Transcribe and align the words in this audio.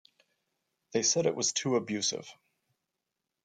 They 0.93 1.03
said 1.03 1.27
it 1.27 1.35
was 1.35 1.53
too 1.53 1.75
abusive. 1.75 2.27